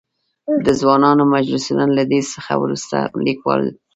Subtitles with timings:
[0.65, 3.63] د ځوانانو مجلسونه؛ له دې څخه ورورسته ليکوال.